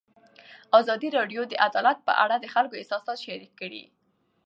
ازادي 0.79 1.09
راډیو 1.17 1.41
د 1.47 1.53
عدالت 1.67 1.97
په 2.07 2.13
اړه 2.23 2.35
د 2.39 2.45
خلکو 2.53 2.77
احساسات 2.79 3.17
شریک 3.25 3.51
کړي. 3.61 3.83